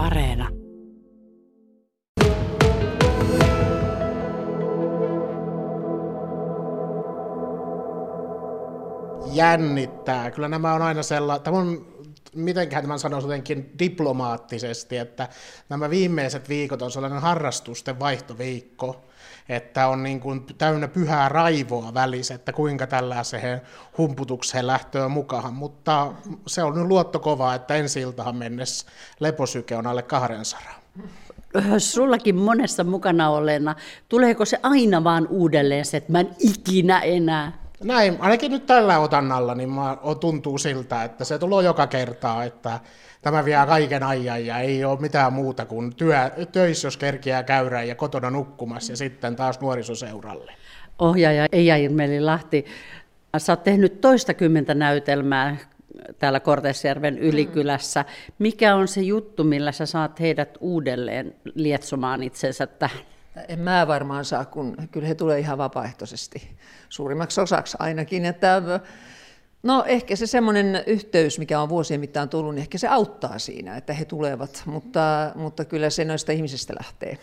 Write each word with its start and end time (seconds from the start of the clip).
Areena. 0.00 0.48
Jännittää. 9.32 10.30
Kyllä 10.30 10.48
nämä 10.48 10.74
on 10.74 10.82
aina 10.82 11.02
sellainen, 11.02 11.44
tämä 11.44 11.58
on 11.58 11.89
mitenkään 12.34 12.82
tämän 12.82 12.98
sanoisi 12.98 13.26
jotenkin 13.26 13.74
diplomaattisesti, 13.78 14.96
että 14.96 15.28
nämä 15.68 15.90
viimeiset 15.90 16.48
viikot 16.48 16.82
on 16.82 16.90
sellainen 16.90 17.20
harrastusten 17.20 17.98
vaihtoviikko, 17.98 19.04
että 19.48 19.88
on 19.88 20.02
niin 20.02 20.20
kuin 20.20 20.46
täynnä 20.58 20.88
pyhää 20.88 21.28
raivoa 21.28 21.94
välissä, 21.94 22.34
että 22.34 22.52
kuinka 22.52 22.86
tällaiseen 22.86 23.60
humputukseen 23.98 24.66
lähtöä 24.66 25.08
mukaan, 25.08 25.54
mutta 25.54 26.12
se 26.46 26.62
on 26.62 26.74
nyt 26.74 26.86
luottokova, 26.86 27.54
että 27.54 27.74
ensi 27.74 28.00
iltahan 28.00 28.36
mennessä 28.36 28.86
leposyke 29.20 29.76
on 29.76 29.86
alle 29.86 30.02
200. 30.02 30.60
Sullakin 31.78 32.36
monessa 32.36 32.84
mukana 32.84 33.30
olleena, 33.30 33.74
tuleeko 34.08 34.44
se 34.44 34.60
aina 34.62 35.04
vaan 35.04 35.26
uudelleen 35.30 35.84
se, 35.84 35.96
että 35.96 36.12
mä 36.12 36.20
en 36.20 36.36
ikinä 36.38 37.00
enää? 37.00 37.59
Näin, 37.84 38.16
ainakin 38.20 38.50
nyt 38.50 38.66
tällä 38.66 38.98
otannalla, 38.98 39.54
niin 39.54 39.70
mä, 39.70 39.96
tuntuu 40.20 40.58
siltä, 40.58 41.04
että 41.04 41.24
se 41.24 41.38
tulee 41.38 41.64
joka 41.64 41.86
kertaa, 41.86 42.44
että 42.44 42.80
tämä 43.22 43.44
vie 43.44 43.56
kaiken 43.66 44.02
ajan 44.02 44.46
ja 44.46 44.58
ei 44.58 44.84
ole 44.84 45.00
mitään 45.00 45.32
muuta 45.32 45.66
kuin 45.66 45.96
työ, 45.96 46.16
töissä, 46.52 46.86
jos 46.86 46.96
kerkiää 46.96 47.42
käydä 47.42 47.82
ja 47.82 47.94
kotona 47.94 48.30
nukkumassa 48.30 48.92
ja 48.92 48.96
sitten 48.96 49.36
taas 49.36 49.60
nuorisoseuralle. 49.60 50.52
Ohjaaja 50.98 51.46
Eija 51.52 51.76
Irmeli 51.76 52.20
Lahti, 52.20 52.64
sä 53.38 53.52
oot 53.52 53.64
tehnyt 53.64 54.00
toistakymmentä 54.00 54.74
näytelmää 54.74 55.56
täällä 56.18 56.40
Kortesjärven 56.40 57.18
ylikylässä. 57.18 58.04
Mikä 58.38 58.74
on 58.74 58.88
se 58.88 59.00
juttu, 59.00 59.44
millä 59.44 59.72
sä 59.72 59.86
saat 59.86 60.20
heidät 60.20 60.58
uudelleen 60.60 61.34
lietsomaan 61.54 62.22
itsensä 62.22 62.66
tähän? 62.66 63.00
En 63.48 63.58
mä 63.58 63.86
varmaan 63.86 64.24
saa, 64.24 64.44
kun 64.44 64.76
kyllä 64.90 65.06
he 65.06 65.14
tulee 65.14 65.38
ihan 65.38 65.58
vapaaehtoisesti, 65.58 66.50
suurimmaksi 66.88 67.40
osaksi 67.40 67.76
ainakin. 67.80 68.24
Että, 68.24 68.62
no 69.62 69.84
ehkä 69.86 70.16
se 70.16 70.26
semmoinen 70.26 70.82
yhteys, 70.86 71.38
mikä 71.38 71.60
on 71.60 71.68
vuosien 71.68 72.00
mittaan 72.00 72.28
tullut, 72.28 72.54
niin 72.54 72.62
ehkä 72.62 72.78
se 72.78 72.88
auttaa 72.88 73.38
siinä, 73.38 73.76
että 73.76 73.92
he 73.92 74.04
tulevat, 74.04 74.62
mutta, 74.66 75.32
mutta 75.34 75.64
kyllä 75.64 75.90
se 75.90 76.04
noista 76.04 76.32
ihmisistä 76.32 76.74
lähtee. 76.78 77.18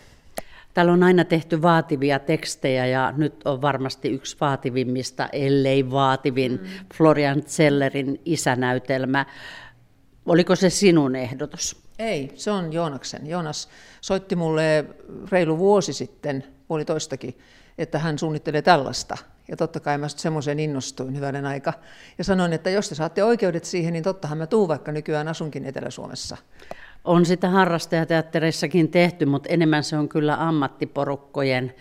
Täällä 0.74 0.92
on 0.92 1.02
aina 1.02 1.24
tehty 1.24 1.62
vaativia 1.62 2.18
tekstejä 2.18 2.86
ja 2.86 3.14
nyt 3.16 3.46
on 3.46 3.62
varmasti 3.62 4.08
yksi 4.08 4.36
vaativimmista, 4.40 5.28
ellei 5.32 5.90
vaativin, 5.90 6.52
mm. 6.52 6.68
Florian 6.94 7.42
Zellerin 7.42 8.20
isänäytelmä. 8.24 9.26
Oliko 10.26 10.56
se 10.56 10.70
sinun 10.70 11.16
ehdotus? 11.16 11.87
Ei, 11.98 12.32
se 12.34 12.50
on 12.50 12.72
Joonaksen. 12.72 13.26
Joonas 13.26 13.68
soitti 14.00 14.36
mulle 14.36 14.84
reilu 15.32 15.58
vuosi 15.58 15.92
sitten, 15.92 16.44
puolitoistakin, 16.68 17.38
että 17.78 17.98
hän 17.98 18.18
suunnittelee 18.18 18.62
tällaista. 18.62 19.16
Ja 19.48 19.56
totta 19.56 19.80
kai 19.80 19.98
mä 19.98 20.08
semmoisen 20.08 20.58
innostuin 20.58 21.16
hyvänen 21.16 21.46
aika. 21.46 21.72
Ja 22.18 22.24
sanoin, 22.24 22.52
että 22.52 22.70
jos 22.70 22.88
te 22.88 22.94
saatte 22.94 23.24
oikeudet 23.24 23.64
siihen, 23.64 23.92
niin 23.92 24.02
tottahan 24.02 24.38
mä 24.38 24.46
tuun, 24.46 24.68
vaikka 24.68 24.92
nykyään 24.92 25.28
asunkin 25.28 25.64
Etelä-Suomessa. 25.64 26.36
On 27.04 27.26
sitä 27.26 27.48
harrastajateattereissakin 27.48 28.90
tehty, 28.90 29.26
mutta 29.26 29.48
enemmän 29.48 29.84
se 29.84 29.96
on 29.96 30.08
kyllä 30.08 30.48
ammattiporukkojen 30.48 31.74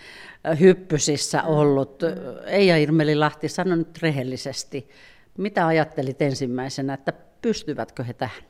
hyppysissä 0.60 1.44
ollut. 1.44 2.04
Eija 2.46 2.78
Irmeli 2.78 3.16
Lahti, 3.16 3.50
sano 3.50 3.76
nyt 3.76 4.02
rehellisesti, 4.02 4.90
mitä 5.38 5.68
ajattelit 5.68 6.22
ensimmäisenä, 6.22 6.94
että 6.94 7.14
pystyvätkö 7.42 8.04
he 8.04 8.14
tähän? 8.14 8.44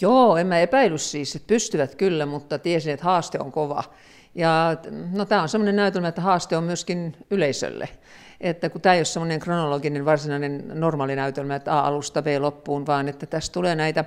Joo, 0.00 0.36
en 0.36 0.46
mä 0.46 0.60
epäily 0.60 0.98
siis, 0.98 1.36
että 1.36 1.46
pystyvät 1.46 1.94
kyllä, 1.94 2.26
mutta 2.26 2.58
tiesin, 2.58 2.92
että 2.92 3.04
haaste 3.04 3.38
on 3.40 3.52
kova. 3.52 3.84
Ja 4.34 4.76
no, 5.12 5.24
tämä 5.24 5.42
on 5.42 5.48
sellainen 5.48 5.76
näytelmä, 5.76 6.08
että 6.08 6.20
haaste 6.20 6.56
on 6.56 6.64
myöskin 6.64 7.16
yleisölle. 7.30 7.88
Että 8.40 8.70
kun 8.70 8.80
tämä 8.80 8.94
ei 8.94 8.98
ole 8.98 9.04
sellainen 9.04 9.40
kronologinen 9.40 10.04
varsinainen 10.04 10.64
normaali 10.74 11.16
näytelmä, 11.16 11.56
että 11.56 11.78
A 11.78 11.80
alusta 11.80 12.22
B 12.22 12.26
loppuun, 12.38 12.86
vaan 12.86 13.08
että 13.08 13.26
tässä 13.26 13.52
tulee 13.52 13.74
näitä 13.74 14.04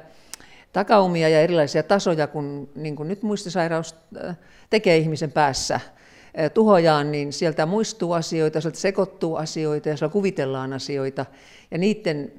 takaumia 0.73 1.29
ja 1.29 1.41
erilaisia 1.41 1.84
tasoja, 1.84 2.28
kun, 2.28 2.69
niin 2.75 2.95
kuin 2.95 3.07
nyt 3.07 3.23
muistisairaus 3.23 3.95
äh, 4.25 4.38
tekee 4.69 4.97
ihmisen 4.97 5.31
päässä 5.31 5.75
äh, 5.75 6.51
tuhojaan, 6.53 7.11
niin 7.11 7.34
sieltä 7.34 7.66
muistuu 7.66 8.13
asioita, 8.13 8.61
sieltä 8.61 8.79
sekoittuu 8.79 9.35
asioita 9.35 9.89
ja 9.89 9.97
siellä 9.97 10.13
kuvitellaan 10.13 10.73
asioita. 10.73 11.25
Ja 11.72 11.78
niiden 11.78 12.31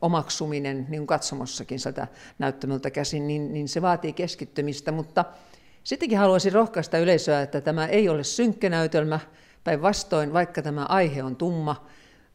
omaksuminen 0.00 0.86
niin 0.88 1.06
katsomossakin 1.06 1.80
sieltä 1.80 2.06
näyttämöltä 2.38 2.90
käsin, 2.90 3.26
niin, 3.26 3.52
niin 3.52 3.68
se 3.68 3.82
vaatii 3.82 4.12
keskittymistä, 4.12 4.92
mutta 4.92 5.24
sittenkin 5.84 6.18
haluaisin 6.18 6.52
rohkaista 6.52 6.98
yleisöä, 6.98 7.42
että 7.42 7.60
tämä 7.60 7.86
ei 7.86 8.08
ole 8.08 8.24
synkkä 8.24 8.70
näytelmä, 8.70 9.20
päinvastoin, 9.64 10.32
vaikka 10.32 10.62
tämä 10.62 10.84
aihe 10.84 11.22
on 11.22 11.36
tumma, 11.36 11.86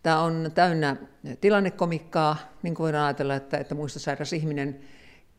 tämä 0.04 0.22
on 0.22 0.52
täynnä 0.56 0.96
tilannekomikkaa, 1.42 2.38
niin 2.64 2.76
kuin 2.76 2.84
voidaan 2.84 3.06
ajatella, 3.06 3.36
että, 3.36 3.58
että 3.58 3.76
muistisairas 3.76 4.34
ihminen 4.34 4.80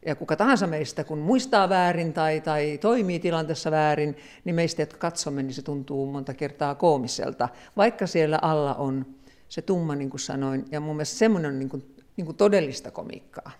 ja 0.07 0.15
kuka 0.15 0.37
tahansa 0.37 0.67
meistä, 0.67 1.05
kun 1.05 1.19
muistaa 1.19 1.69
väärin 1.69 2.13
tai, 2.13 2.41
tai 2.41 2.79
toimii 2.81 3.21
tilanteessa 3.21 3.71
väärin, 3.71 4.17
niin 4.45 4.55
meistä, 4.55 4.83
jotka 4.83 4.99
katsomme, 4.99 5.43
niin 5.43 5.55
se 5.55 5.63
tuntuu 5.63 6.13
monta 6.13 6.35
kertaa 6.35 6.75
koomiselta, 6.75 7.49
vaikka 7.77 8.07
siellä 8.07 8.39
alla 8.43 8.75
on 8.75 9.07
se 9.49 9.63
tumma, 9.63 9.95
niin 9.95 10.11
kuin 10.11 10.21
sanoin, 10.21 10.65
ja 10.71 10.81
mun 10.81 10.97
mielestä 10.97 11.19
semmoinen 11.19 11.51
on 11.51 11.59
niin 11.59 11.69
kuin, 11.69 11.95
niin 12.17 12.25
kuin 12.25 12.37
todellista 12.37 12.91
komiikkaa. 12.91 13.51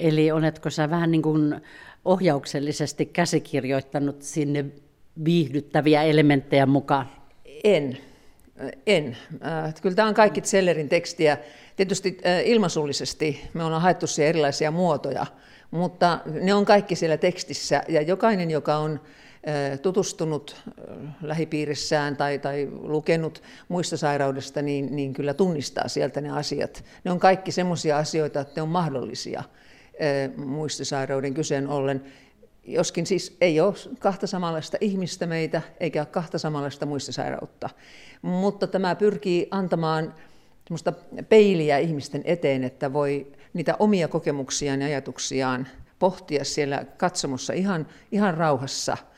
Eli 0.00 0.30
oletko 0.30 0.70
sä 0.70 0.90
vähän 0.90 1.10
niin 1.10 1.22
kuin 1.22 1.60
ohjauksellisesti 2.04 3.06
käsikirjoittanut 3.06 4.22
sinne 4.22 4.64
viihdyttäviä 5.24 6.02
elementtejä 6.02 6.66
mukaan? 6.66 7.06
En. 7.64 7.98
En. 8.86 9.16
Äh, 9.46 9.74
kyllä 9.82 9.96
tämä 9.96 10.08
on 10.08 10.14
kaikki 10.14 10.40
Zellerin 10.40 10.88
tekstiä. 10.88 11.38
Tietysti 11.76 12.18
äh, 12.26 12.46
ilmaisullisesti 12.46 13.48
me 13.54 13.64
ollaan 13.64 13.82
haettu 13.82 14.06
siihen 14.06 14.28
erilaisia 14.28 14.70
muotoja, 14.70 15.26
mutta 15.70 16.20
ne 16.40 16.54
on 16.54 16.64
kaikki 16.64 16.96
siellä 16.96 17.16
tekstissä 17.16 17.82
ja 17.88 18.02
jokainen, 18.02 18.50
joka 18.50 18.76
on 18.76 19.00
tutustunut 19.82 20.56
lähipiirissään 21.22 22.16
tai, 22.16 22.38
tai 22.38 22.68
lukenut 22.72 23.42
muista 23.68 23.96
sairaudesta, 23.96 24.62
niin, 24.62 24.96
niin 24.96 25.12
kyllä 25.12 25.34
tunnistaa 25.34 25.88
sieltä 25.88 26.20
ne 26.20 26.30
asiat. 26.30 26.84
Ne 27.04 27.10
on 27.10 27.18
kaikki 27.18 27.52
semmoisia 27.52 27.98
asioita, 27.98 28.40
että 28.40 28.52
ne 28.56 28.62
on 28.62 28.68
mahdollisia 28.68 29.42
muistisairauden 30.36 31.34
kyseen 31.34 31.68
ollen. 31.68 32.04
Joskin 32.64 33.06
siis 33.06 33.36
ei 33.40 33.60
ole 33.60 33.74
kahta 33.98 34.26
samanlaista 34.26 34.76
ihmistä 34.80 35.26
meitä, 35.26 35.62
eikä 35.80 36.00
ole 36.00 36.06
kahta 36.06 36.38
samanlaista 36.38 36.86
muistisairautta. 36.86 37.70
Mutta 38.22 38.66
tämä 38.66 38.94
pyrkii 38.94 39.48
antamaan 39.50 40.14
semmoista 40.64 40.92
peiliä 41.28 41.78
ihmisten 41.78 42.22
eteen, 42.24 42.64
että 42.64 42.92
voi 42.92 43.32
niitä 43.52 43.76
omia 43.78 44.08
kokemuksiaan 44.08 44.80
ja 44.80 44.86
ajatuksiaan 44.86 45.68
pohtia 45.98 46.44
siellä 46.44 46.84
katsomossa 46.96 47.52
ihan, 47.52 47.86
ihan 48.12 48.34
rauhassa– 48.34 48.96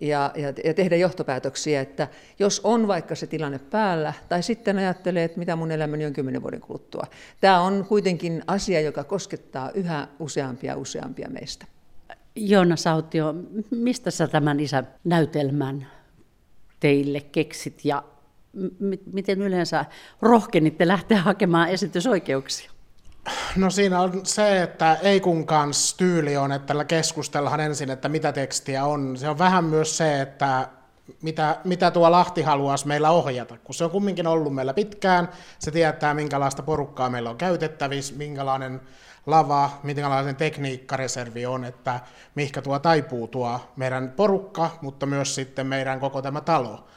ja, 0.00 0.32
ja, 0.36 0.52
ja 0.64 0.74
tehdä 0.74 0.96
johtopäätöksiä, 0.96 1.80
että 1.80 2.08
jos 2.38 2.60
on 2.64 2.88
vaikka 2.88 3.14
se 3.14 3.26
tilanne 3.26 3.58
päällä, 3.58 4.12
tai 4.28 4.42
sitten 4.42 4.78
ajattelee, 4.78 5.24
että 5.24 5.38
mitä 5.38 5.56
mun 5.56 5.70
elämäni 5.70 6.06
on 6.06 6.12
kymmenen 6.12 6.42
vuoden 6.42 6.60
kuluttua. 6.60 7.06
Tämä 7.40 7.60
on 7.60 7.84
kuitenkin 7.88 8.42
asia, 8.46 8.80
joka 8.80 9.04
koskettaa 9.04 9.70
yhä 9.70 10.08
useampia 10.18 10.76
useampia 10.76 11.28
meistä. 11.30 11.66
Joona 12.36 12.76
Sautio, 12.76 13.34
mistä 13.70 14.10
sä 14.10 14.28
tämän 14.28 14.60
isänäytelmän 14.60 15.86
teille 16.80 17.20
keksit 17.20 17.84
ja 17.84 18.02
m- 18.52 19.12
miten 19.12 19.42
yleensä 19.42 19.84
rohkenitte 20.22 20.88
lähteä 20.88 21.22
hakemaan 21.22 21.68
esitysoikeuksia? 21.68 22.70
No 23.56 23.70
siinä 23.70 24.00
on 24.00 24.20
se, 24.26 24.62
että 24.62 24.94
ei 24.94 25.20
kun 25.20 25.46
kanssa 25.46 25.96
tyyli 25.96 26.36
on, 26.36 26.52
että 26.52 26.84
keskustellaan 26.84 27.60
ensin, 27.60 27.90
että 27.90 28.08
mitä 28.08 28.32
tekstiä 28.32 28.84
on. 28.84 29.16
Se 29.16 29.28
on 29.28 29.38
vähän 29.38 29.64
myös 29.64 29.96
se, 29.96 30.20
että 30.20 30.68
mitä, 31.22 31.56
mitä 31.64 31.90
tuo 31.90 32.10
Lahti 32.10 32.42
haluaisi 32.42 32.86
meillä 32.86 33.10
ohjata, 33.10 33.58
kun 33.64 33.74
se 33.74 33.84
on 33.84 33.90
kumminkin 33.90 34.26
ollut 34.26 34.54
meillä 34.54 34.74
pitkään, 34.74 35.28
se 35.58 35.70
tietää 35.70 36.14
minkälaista 36.14 36.62
porukkaa 36.62 37.10
meillä 37.10 37.30
on 37.30 37.36
käytettävissä, 37.36 38.14
minkälainen 38.16 38.80
lava, 39.26 39.70
minkälainen 39.82 40.36
tekniikkareservi 40.36 41.46
on, 41.46 41.64
että 41.64 42.00
mihinkä 42.34 42.62
tuo 42.62 42.78
taipuu 42.78 43.28
tuo 43.28 43.60
meidän 43.76 44.12
porukka, 44.16 44.70
mutta 44.82 45.06
myös 45.06 45.34
sitten 45.34 45.66
meidän 45.66 46.00
koko 46.00 46.22
tämä 46.22 46.40
talo. 46.40 46.88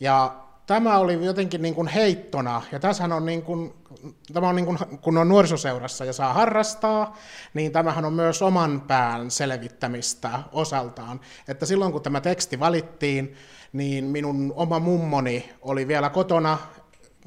Ja 0.00 0.34
tämä 0.70 0.98
oli 0.98 1.24
jotenkin 1.24 1.62
niin 1.62 1.74
kuin 1.74 1.88
heittona, 1.88 2.62
ja 2.72 2.80
tässähän 2.80 3.12
on 3.12 3.26
niin 3.26 3.42
kuin, 3.42 3.74
tämä 4.32 4.48
on 4.48 4.56
niin 4.56 4.66
kuin, 4.66 4.78
kun 5.00 5.18
on 5.18 5.28
nuorisoseurassa 5.28 6.04
ja 6.04 6.12
saa 6.12 6.32
harrastaa, 6.32 7.16
niin 7.54 7.72
tämähän 7.72 8.04
on 8.04 8.12
myös 8.12 8.42
oman 8.42 8.80
pään 8.80 9.30
selvittämistä 9.30 10.30
osaltaan. 10.52 11.20
Että 11.48 11.66
silloin 11.66 11.92
kun 11.92 12.02
tämä 12.02 12.20
teksti 12.20 12.60
valittiin, 12.60 13.34
niin 13.72 14.04
minun 14.04 14.52
oma 14.56 14.78
mummoni 14.78 15.52
oli 15.62 15.88
vielä 15.88 16.10
kotona 16.10 16.58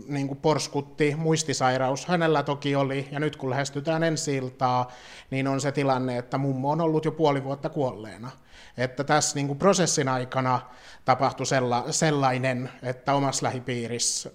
niin 0.07 0.27
kuin 0.27 0.39
porskutti, 0.39 1.15
muistisairaus 1.15 2.05
hänellä 2.05 2.43
toki 2.43 2.75
oli, 2.75 3.07
ja 3.11 3.19
nyt 3.19 3.35
kun 3.35 3.49
lähestytään 3.49 4.03
ensi 4.03 4.35
iltaa, 4.35 4.91
niin 5.31 5.47
on 5.47 5.61
se 5.61 5.71
tilanne, 5.71 6.17
että 6.17 6.37
mummo 6.37 6.71
on 6.71 6.81
ollut 6.81 7.05
jo 7.05 7.11
puoli 7.11 7.43
vuotta 7.43 7.69
kuolleena. 7.69 8.31
Että 8.77 9.03
tässä 9.03 9.35
niin 9.35 9.47
kuin 9.47 9.59
prosessin 9.59 10.07
aikana 10.07 10.59
tapahtui 11.05 11.45
sella, 11.45 11.85
sellainen, 11.91 12.69
että 12.83 13.13
omassa 13.13 13.45
lähipiirissä 13.45 14.31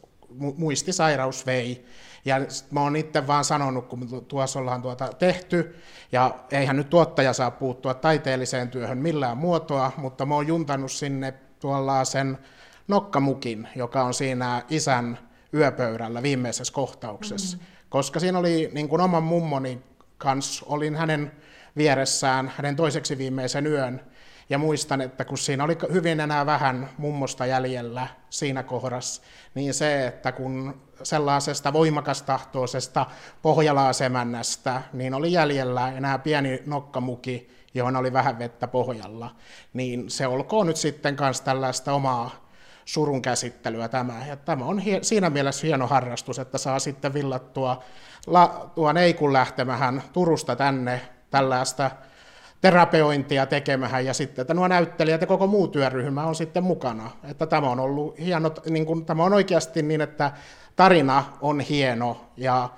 muistisairaus 0.56 1.46
vei. 1.46 1.87
Ja 2.25 2.37
mä 2.70 2.81
oon 2.81 2.96
itse 2.96 3.26
vaan 3.26 3.44
sanonut, 3.44 3.87
kun 3.87 4.25
tuossa 4.28 4.58
ollaan 4.58 4.82
tuota 4.82 5.08
tehty, 5.19 5.76
ja 6.12 6.38
eihän 6.50 6.76
nyt 6.76 6.90
tuottaja 6.90 7.32
saa 7.32 7.50
puuttua 7.50 7.94
taiteelliseen 7.94 8.69
työhön 8.69 8.99
millään 8.99 9.37
muotoa, 9.37 9.93
mutta 9.96 10.26
mä 10.26 10.34
oon 10.34 10.46
juntannut 10.46 10.93
sinne 10.93 11.34
tuolla 11.60 12.05
sen 12.05 12.38
nokkamukin, 12.88 13.69
joka 13.76 14.02
on 14.02 14.14
siinä 14.14 14.62
isän 14.70 15.28
yöpöydällä 15.55 16.23
viimeisessä 16.23 16.73
kohtauksessa. 16.73 17.56
Mm. 17.56 17.62
Koska 17.89 18.21
siinä 18.21 18.39
oli 18.39 18.71
niin 18.73 18.89
kuin 18.89 19.00
oman 19.00 19.23
mummoni 19.23 19.83
kanssa, 20.19 20.67
olin 20.69 20.97
hänen 20.97 21.33
vieressään 21.77 22.53
hänen 22.56 22.77
toiseksi 22.77 23.19
viimeisen 23.19 23.67
yön, 23.67 24.00
ja 24.50 24.59
muistan, 24.59 25.00
että 25.00 25.25
kun 25.25 25.39
siinä 25.39 25.65
oli 25.65 25.79
hyvin 25.93 26.21
enää 26.21 26.47
vähän 26.47 26.91
mummosta 26.99 27.47
jäljellä 27.47 28.09
siinä 28.31 28.62
kohdassa, 28.62 29.23
niin 29.55 29.75
se, 29.75 30.06
että 30.06 30.33
kun 30.33 30.83
sellaisesta 31.03 31.73
voimakastahtoisesta 31.73 33.06
pohjalaasemännästä, 33.43 34.83
niin 34.93 35.15
oli 35.15 35.33
jäljellä 35.33 35.93
enää 35.93 36.19
pieni 36.19 36.62
nokkamuki, 36.67 37.51
johon 37.75 37.97
oli 37.97 38.12
vähän 38.12 38.39
vettä 38.39 38.69
pohjalla, 38.69 39.37
niin 39.73 40.11
se 40.11 40.27
olkoon 40.27 40.67
nyt 40.67 40.77
sitten 40.77 41.17
myös 41.21 41.41
tällaista 41.41 41.93
omaa 41.93 42.48
surun 42.88 43.23
käsittelyä 43.23 43.88
tämä. 43.88 44.26
Ja 44.26 44.37
tämä 44.37 44.64
on 44.64 44.79
hie- 44.79 45.02
siinä 45.02 45.31
mielessä 45.31 45.67
hieno 45.67 45.87
harrastus, 45.87 46.38
että 46.38 46.58
saa 46.58 46.79
sitten 46.79 47.14
villattua 47.14 47.82
la- 48.26 48.70
tuon 48.75 48.96
Eikun 48.96 49.32
lähtemähän 49.32 50.02
Turusta 50.12 50.56
tänne 50.56 51.00
tällaista 51.31 51.90
terapeointia 52.61 53.46
tekemähän 53.46 54.05
ja 54.05 54.14
sitten, 54.14 54.43
että 54.43 54.55
nuo 54.55 54.69
näyttelijät 54.69 55.20
ja 55.20 55.26
koko 55.26 55.46
muu 55.46 55.69
työryhmä 55.69 56.26
on 56.26 56.35
sitten 56.35 56.64
mukana. 56.64 57.11
Että 57.25 57.46
tämä 57.46 57.70
on 57.70 57.81
ollut 57.81 58.19
hieno, 58.19 58.50
niin 58.70 58.87
kuin, 58.87 59.05
tämä 59.05 59.25
on 59.25 59.32
oikeasti 59.32 59.82
niin, 59.82 60.00
että 60.00 60.32
tarina 60.76 61.25
on 61.41 61.61
hieno 61.61 62.31
ja 62.37 62.69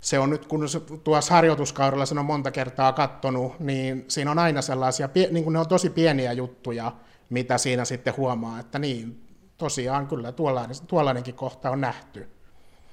se 0.00 0.18
on 0.18 0.30
nyt, 0.30 0.46
kun 0.46 0.66
tuossa 1.04 1.34
harjoituskaudella 1.34 2.06
sen 2.06 2.18
on 2.18 2.24
monta 2.24 2.50
kertaa 2.50 2.92
katsonut, 2.92 3.60
niin 3.60 4.04
siinä 4.08 4.30
on 4.30 4.38
aina 4.38 4.62
sellaisia, 4.62 5.08
niin 5.30 5.44
kuin 5.44 5.52
ne 5.52 5.58
on 5.58 5.68
tosi 5.68 5.90
pieniä 5.90 6.32
juttuja, 6.32 6.92
mitä 7.30 7.58
siinä 7.58 7.84
sitten 7.84 8.16
huomaa, 8.16 8.60
että 8.60 8.78
niin, 8.78 9.22
tosiaan 9.62 10.06
kyllä 10.06 10.32
tuollainen, 10.32 10.76
tuollainenkin 10.86 11.34
kohta 11.34 11.70
on 11.70 11.80
nähty. 11.80 12.28